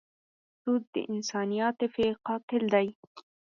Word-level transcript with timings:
سود 0.61 0.83
د 0.93 0.95
انساني 1.11 1.57
عاطفې 1.65 2.07
قاتل 2.25 2.63
دی. 2.73 2.87